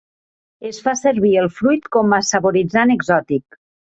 [0.69, 3.61] Es fa servir el fruit com a saboritzant exòtic.